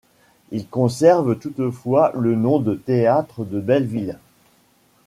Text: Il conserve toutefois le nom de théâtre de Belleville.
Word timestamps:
Il 0.49 0.67
conserve 0.67 1.37
toutefois 1.37 2.11
le 2.15 2.33
nom 2.33 2.57
de 2.59 2.73
théâtre 2.73 3.45
de 3.45 3.59
Belleville. 3.59 4.17